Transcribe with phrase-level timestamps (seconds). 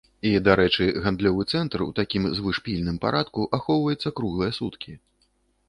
[0.27, 4.99] І, дарэчы, гандлёвы цэнтр у такім звышпільным парадку ахоўваецца круглыя суткі.